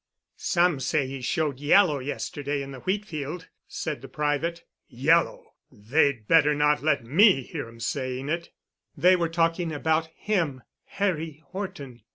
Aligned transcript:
"Some 0.37 0.79
say 0.79 1.05
he 1.05 1.21
showed 1.21 1.59
yellow 1.59 1.99
yesterday 1.99 2.63
in 2.63 2.71
the 2.71 2.79
wheat 2.79 3.05
field," 3.05 3.49
said 3.67 4.01
the 4.01 4.07
private. 4.07 4.63
"Yellow! 4.87 5.53
They'd 5.71 6.27
better 6.27 6.55
not 6.55 6.81
let 6.81 7.03
me 7.05 7.43
hear 7.43 7.67
'em 7.67 7.79
sayin' 7.79 8.27
it——" 8.27 8.49
They 8.97 9.15
were 9.15 9.29
talking 9.29 9.71
about 9.71 10.07
him—Harry 10.15 11.43
Horton. 11.49 12.01